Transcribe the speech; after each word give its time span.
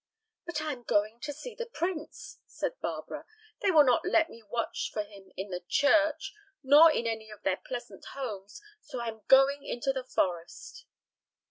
"But 0.47 0.61
I 0.63 0.71
am 0.73 0.81
going 0.81 1.19
to 1.19 1.31
see 1.31 1.53
the 1.53 1.67
prince," 1.67 2.39
said 2.47 2.71
Barbara. 2.81 3.23
"They 3.59 3.69
will 3.69 3.83
not 3.83 4.01
let 4.03 4.31
me 4.31 4.41
watch 4.41 4.89
for 4.91 5.03
him 5.03 5.31
in 5.37 5.51
the 5.51 5.63
church, 5.67 6.33
nor 6.63 6.91
in 6.91 7.05
any 7.05 7.29
of 7.29 7.43
their 7.43 7.57
pleasant 7.67 8.05
homes, 8.15 8.63
so 8.81 8.99
I 8.99 9.09
am 9.09 9.21
going 9.27 9.63
into 9.63 9.93
the 9.93 10.03
forest." 10.05 10.85